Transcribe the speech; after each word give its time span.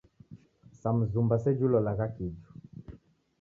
Sa 0.79 0.89
mzumba 0.97 1.35
seji 1.43 1.63
ulolagha 1.67 2.07
kiju. 2.15 2.49